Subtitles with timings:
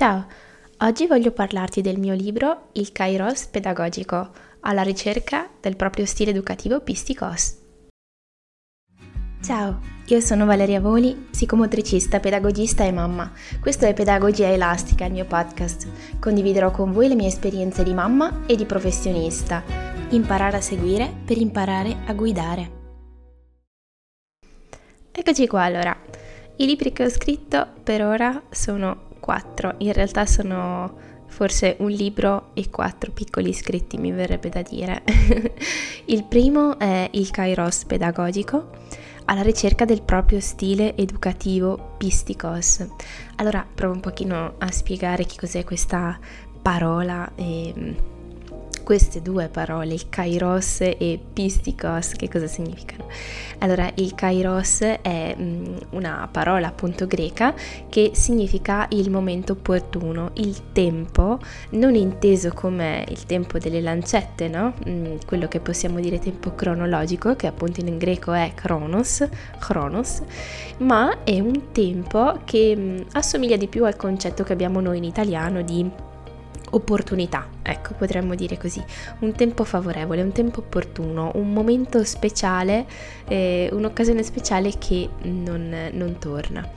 [0.00, 0.26] Ciao,
[0.78, 4.30] oggi voglio parlarti del mio libro Il Kairos pedagogico,
[4.60, 7.58] alla ricerca del proprio stile educativo Pisticos.
[9.42, 13.30] Ciao, io sono Valeria Voli, psicomotricista, pedagogista e mamma.
[13.60, 15.86] Questo è Pedagogia Elastica, il mio podcast.
[16.18, 19.62] Condividerò con voi le mie esperienze di mamma e di professionista.
[20.12, 22.70] Imparare a seguire per imparare a guidare.
[25.12, 25.94] Eccoci qua allora.
[26.56, 32.50] I libri che ho scritto per ora sono quattro, in realtà sono forse un libro
[32.54, 35.02] e quattro piccoli scritti, mi verrebbe da dire.
[36.06, 38.70] il primo è il Kairos pedagogico,
[39.26, 42.84] alla ricerca del proprio stile educativo Pisticos.
[43.36, 46.18] Allora provo un pochino a spiegare che cos'è questa
[46.60, 48.18] parola e
[48.90, 53.04] queste due parole, il kairos e pistikos, che cosa significano?
[53.58, 57.54] Allora, il kairos è mm, una parola appunto greca
[57.88, 61.38] che significa il momento opportuno, il tempo,
[61.70, 64.74] non inteso come il tempo delle lancette, no?
[64.88, 69.24] Mm, quello che possiamo dire tempo cronologico, che appunto in greco è chronos,
[69.60, 70.20] chronos,
[70.78, 75.04] ma è un tempo che mm, assomiglia di più al concetto che abbiamo noi in
[75.04, 76.08] italiano di
[76.70, 78.82] opportunità, ecco, potremmo dire così,
[79.20, 82.86] un tempo favorevole, un tempo opportuno, un momento speciale,
[83.26, 86.68] eh, un'occasione speciale che non, non torna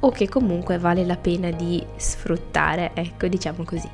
[0.00, 3.88] o che comunque vale la pena di sfruttare, ecco, diciamo così.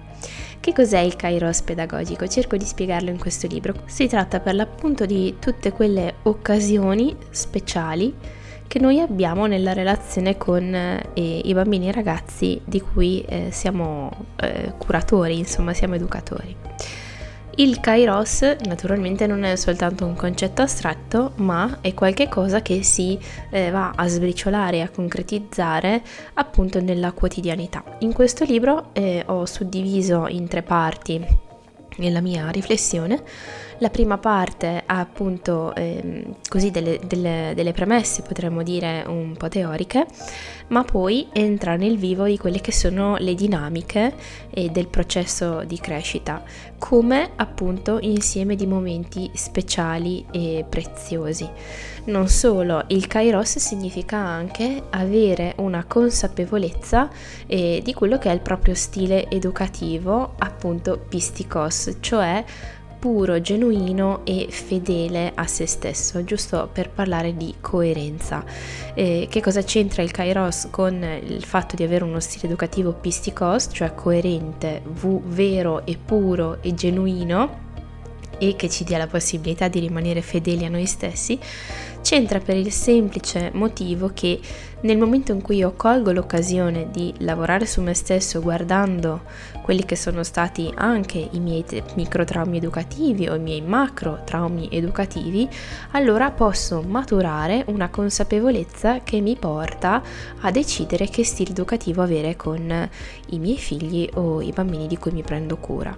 [0.58, 2.26] Che cos'è il Kairos pedagogico?
[2.26, 3.74] Cerco di spiegarlo in questo libro.
[3.86, 8.14] Si tratta per l'appunto di tutte quelle occasioni speciali
[8.70, 14.26] che noi abbiamo nella relazione con eh, i bambini e ragazzi di cui eh, siamo
[14.36, 16.54] eh, curatori, insomma siamo educatori.
[17.56, 23.18] Il Kairos naturalmente non è soltanto un concetto astratto, ma è qualcosa che si
[23.50, 26.00] eh, va a sbriciolare e a concretizzare
[26.34, 27.82] appunto nella quotidianità.
[27.98, 31.48] In questo libro eh, ho suddiviso in tre parti
[31.96, 33.20] nella mia riflessione
[33.80, 39.48] la prima parte ha appunto ehm, così delle, delle, delle, premesse, potremmo dire un po'
[39.48, 40.06] teoriche,
[40.68, 44.14] ma poi entra nel vivo di quelle che sono le dinamiche
[44.50, 46.42] eh, del processo di crescita,
[46.78, 51.48] come appunto insieme di momenti speciali e preziosi.
[52.02, 57.08] Non solo, il Kairos significa anche avere una consapevolezza
[57.46, 62.44] eh, di quello che è il proprio stile educativo, appunto pisticos, cioè
[63.00, 68.44] puro, genuino e fedele a se stesso, giusto per parlare di coerenza.
[68.94, 73.70] Eh, che cosa c'entra il Kairos con il fatto di avere uno stile educativo pisticos,
[73.72, 77.69] cioè coerente, v- vero e puro e genuino?
[78.40, 81.38] E che ci dia la possibilità di rimanere fedeli a noi stessi,
[82.00, 84.40] c'entra per il semplice motivo che
[84.80, 89.24] nel momento in cui io colgo l'occasione di lavorare su me stesso guardando
[89.62, 91.62] quelli che sono stati anche i miei
[91.96, 95.46] micro traumi educativi o i miei macro traumi educativi,
[95.90, 100.02] allora posso maturare una consapevolezza che mi porta
[100.40, 102.88] a decidere che stile educativo avere con
[103.26, 105.94] i miei figli o i bambini di cui mi prendo cura.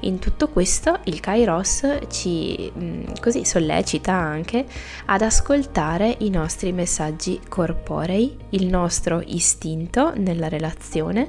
[0.00, 4.64] In tutto questo il Kairos ci mm, così sollecita anche
[5.06, 11.28] ad ascoltare i nostri messaggi corporei, il nostro istinto nella relazione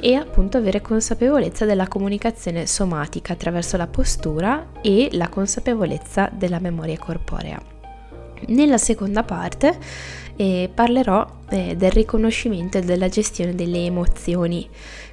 [0.00, 6.98] e appunto avere consapevolezza della comunicazione somatica attraverso la postura e la consapevolezza della memoria
[6.98, 7.74] corporea.
[8.48, 9.78] Nella seconda parte
[10.36, 14.68] eh, parlerò eh, del riconoscimento e della gestione delle emozioni,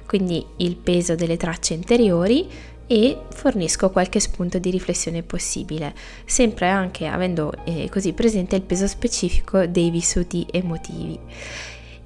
[0.06, 2.48] quindi il peso delle tracce interiori,
[2.86, 8.86] e fornisco qualche spunto di riflessione possibile, sempre anche avendo eh, così presente il peso
[8.86, 11.18] specifico dei vissuti emotivi.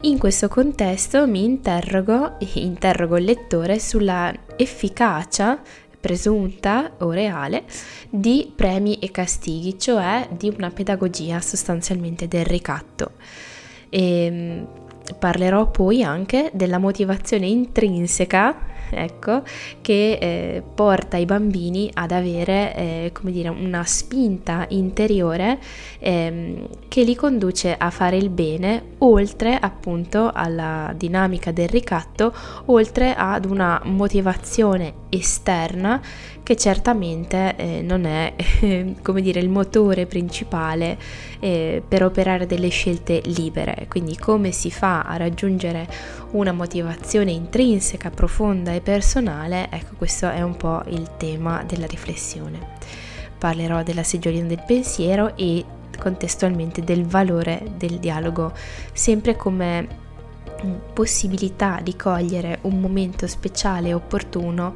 [0.03, 5.61] In questo contesto mi interrogo e interrogo il lettore sulla efficacia
[6.01, 7.65] presunta o reale
[8.09, 13.13] di premi e castighi, cioè di una pedagogia sostanzialmente del ricatto.
[13.89, 14.69] E, ehm,
[15.19, 18.57] parlerò poi anche della motivazione intrinseca
[18.93, 19.43] ecco,
[19.81, 25.59] che eh, porta i bambini ad avere, eh, come dire, una spinta interiore
[25.99, 32.33] ehm, che li conduce a fare il bene, oltre appunto alla dinamica del ricatto,
[32.67, 36.01] oltre ad una motivazione esterna
[36.43, 38.35] che certamente eh, non è
[39.03, 40.99] come dire il motore principale
[41.41, 43.87] eh, per operare delle scelte libere.
[43.89, 45.89] Quindi come si fa a raggiungere
[46.33, 49.69] una motivazione intrinseca profonda e personale?
[49.71, 52.77] Ecco questo è un po' il tema della riflessione.
[53.39, 55.65] Parlerò della seggiolina del pensiero e
[55.99, 58.53] contestualmente del valore del dialogo
[58.93, 60.07] sempre come
[60.93, 64.75] possibilità di cogliere un momento speciale e opportuno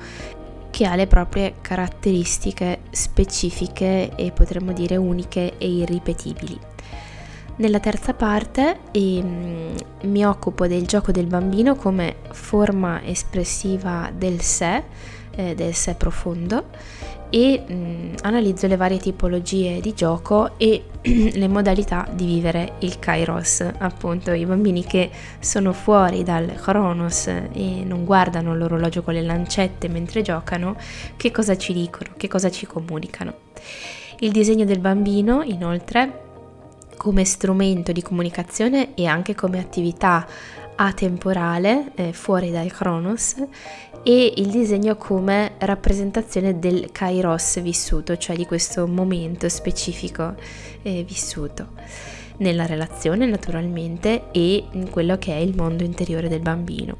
[0.70, 6.58] che ha le proprie caratteristiche specifiche e potremmo dire uniche e irripetibili.
[7.56, 9.74] Nella terza parte ehm,
[10.04, 14.82] mi occupo del gioco del bambino come forma espressiva del sé,
[15.36, 16.64] eh, del sé profondo
[17.34, 23.66] e mh, analizzo le varie tipologie di gioco e le modalità di vivere il Kairos,
[23.78, 29.88] appunto i bambini che sono fuori dal Chronos e non guardano l'orologio con le lancette
[29.88, 30.76] mentre giocano,
[31.16, 33.32] che cosa ci dicono, che cosa ci comunicano.
[34.18, 36.20] Il disegno del bambino, inoltre,
[36.98, 40.26] come strumento di comunicazione e anche come attività
[40.76, 43.36] atemporale eh, fuori dal Chronos
[44.04, 50.34] e il disegno come rappresentazione del kairos vissuto, cioè di questo momento specifico
[50.82, 51.68] eh, vissuto
[52.38, 56.96] nella relazione naturalmente e in quello che è il mondo interiore del bambino.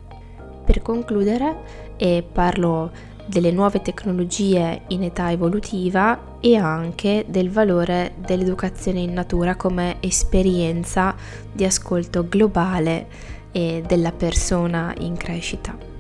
[0.65, 2.91] Per concludere, eh, parlo
[3.27, 11.15] delle nuove tecnologie in età evolutiva e anche del valore dell'educazione in natura come esperienza
[11.53, 13.07] di ascolto globale
[13.53, 15.92] eh, della persona in crescita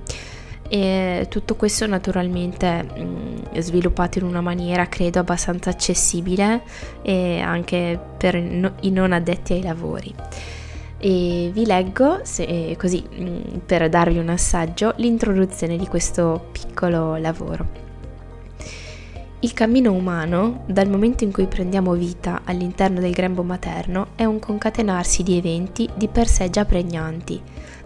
[0.72, 6.62] e tutto questo naturalmente mh, mm, sviluppato in una maniera credo abbastanza accessibile
[7.02, 10.14] e anche per no, i non addetti ai lavori.
[10.96, 17.16] E vi leggo, se, così mh, mm, per darvi un assaggio, l'introduzione di questo piccolo
[17.16, 17.91] lavoro.
[19.44, 24.38] Il cammino umano, dal momento in cui prendiamo vita all'interno del grembo materno, è un
[24.38, 27.42] concatenarsi di eventi di per sé già pregnanti,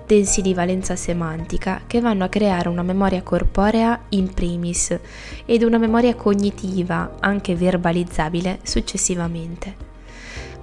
[0.07, 4.99] densi di valenza semantica che vanno a creare una memoria corporea in primis
[5.47, 9.96] ed una memoria cognitiva, anche verbalizzabile, successivamente.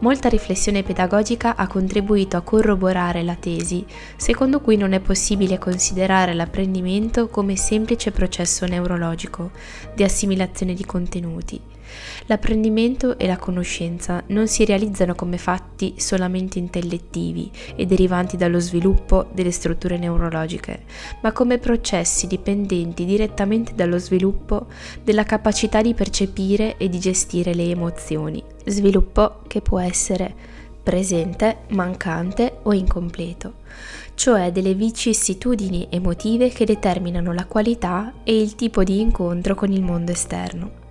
[0.04, 3.86] Molta riflessione pedagogica ha contribuito a corroborare la tesi,
[4.18, 9.52] secondo cui non è possibile considerare l'apprendimento come semplice processo neurologico
[9.96, 11.58] di assimilazione di contenuti,
[12.28, 19.30] L'apprendimento e la conoscenza non si realizzano come fatti solamente intellettivi e derivanti dallo sviluppo
[19.34, 20.84] delle strutture neurologiche,
[21.22, 24.68] ma come processi dipendenti direttamente dallo sviluppo
[25.04, 30.54] della capacità di percepire e di gestire le emozioni, sviluppo che può essere
[30.84, 33.54] presente, mancante o incompleto,
[34.16, 39.82] cioè delle vicissitudini emotive che determinano la qualità e il tipo di incontro con il
[39.82, 40.83] mondo esterno.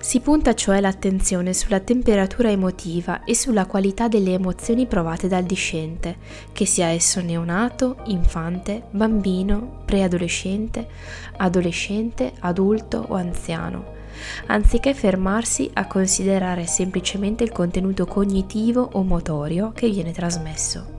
[0.00, 6.16] Si punta cioè l'attenzione sulla temperatura emotiva e sulla qualità delle emozioni provate dal discente,
[6.52, 10.86] che sia esso neonato, infante, bambino, preadolescente,
[11.36, 13.94] adolescente, adulto o anziano
[14.46, 20.95] anziché fermarsi a considerare semplicemente il contenuto cognitivo o motorio che viene trasmesso.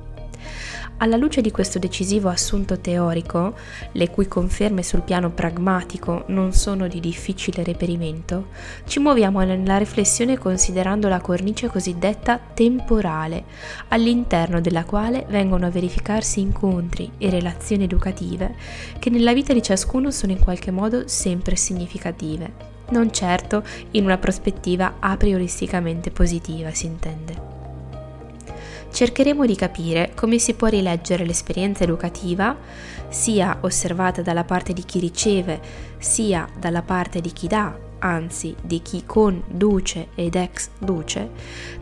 [1.00, 3.54] Alla luce di questo decisivo assunto teorico,
[3.92, 8.48] le cui conferme sul piano pragmatico non sono di difficile reperimento,
[8.88, 13.44] ci muoviamo nella riflessione considerando la cornice cosiddetta temporale,
[13.90, 18.56] all'interno della quale vengono a verificarsi incontri e relazioni educative
[18.98, 22.52] che nella vita di ciascuno sono in qualche modo sempre significative,
[22.90, 27.57] non certo in una prospettiva a prioristicamente positiva, si intende
[28.92, 32.56] cercheremo di capire come si può rileggere l'esperienza educativa,
[33.10, 35.60] sia osservata dalla parte di chi riceve,
[35.98, 41.30] sia dalla parte di chi dà, anzi di chi conduce ed ex duce,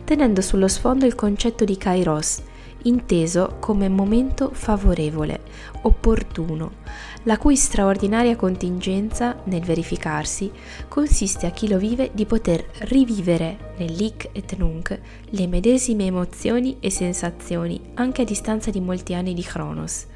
[0.04, 2.42] tenendo sullo sfondo il concetto di kairos,
[2.86, 5.40] inteso come momento favorevole,
[5.82, 6.84] opportuno,
[7.24, 10.50] la cui straordinaria contingenza nel verificarsi
[10.88, 14.98] consiste a chi lo vive di poter rivivere nell'hic et nunc
[15.30, 20.06] le medesime emozioni e sensazioni anche a distanza di molti anni di Cronos.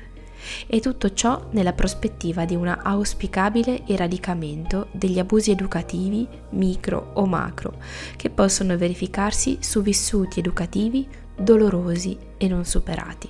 [0.66, 7.74] E tutto ciò nella prospettiva di un auspicabile eradicamento degli abusi educativi, micro o macro,
[8.16, 11.06] che possono verificarsi su vissuti educativi
[11.40, 13.28] dolorosi e non superati.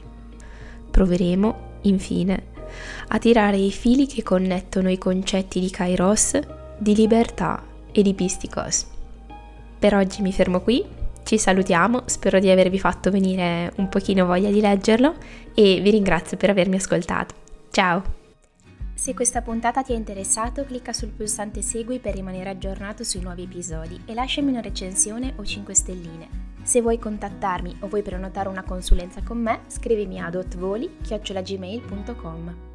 [0.91, 2.43] Proveremo, infine,
[3.09, 6.39] a tirare i fili che connettono i concetti di Kairos,
[6.79, 7.63] di libertà
[7.93, 8.87] e di Pisticos.
[9.79, 10.85] Per oggi mi fermo qui,
[11.25, 15.15] ci salutiamo, spero di avervi fatto venire un pochino voglia di leggerlo
[15.55, 17.35] e vi ringrazio per avermi ascoltato.
[17.71, 18.20] Ciao!
[19.01, 23.45] Se questa puntata ti è interessato, clicca sul pulsante Segui per rimanere aggiornato sui nuovi
[23.45, 26.29] episodi e lasciami una recensione o 5 stelline.
[26.65, 32.70] Se vuoi contattarmi o vuoi prenotare una consulenza con me, scrivimi a dotvoli.gmail.com